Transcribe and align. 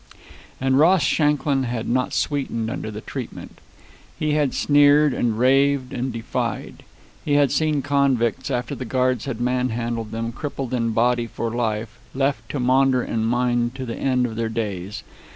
And 0.59 0.79
Ross 0.79 1.03
Shanklin 1.03 1.61
had 1.65 1.87
not 1.87 2.11
sweetened 2.11 2.71
under 2.71 2.89
the 2.89 3.01
treatment. 3.01 3.59
He 4.17 4.31
had 4.31 4.55
sneered, 4.55 5.13
and 5.13 5.37
raved, 5.37 5.93
and 5.93 6.11
defied. 6.11 6.81
He 7.23 7.33
had 7.33 7.51
seen 7.51 7.83
convicts, 7.83 8.49
after 8.49 8.73
the 8.73 8.83
guards 8.83 9.25
had 9.25 9.39
manhandled 9.39 10.09
them, 10.09 10.31
crippled 10.31 10.73
in 10.73 10.89
body 10.89 11.27
for 11.27 11.51
life, 11.51 11.99
or 12.15 12.17
left 12.17 12.49
to 12.49 12.59
maunder 12.59 13.03
in 13.03 13.25
mind 13.25 13.75
to 13.75 13.85
the 13.85 13.95
end 13.95 14.25
of 14.25 14.35
their 14.35 14.49
days. 14.49 15.03